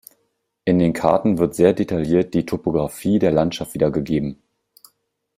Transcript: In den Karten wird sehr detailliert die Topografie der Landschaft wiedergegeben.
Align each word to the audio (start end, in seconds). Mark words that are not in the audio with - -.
In 0.65 0.79
den 0.79 0.93
Karten 0.93 1.37
wird 1.37 1.53
sehr 1.53 1.73
detailliert 1.73 2.33
die 2.33 2.43
Topografie 2.47 3.19
der 3.19 3.29
Landschaft 3.29 3.75
wiedergegeben. 3.75 4.41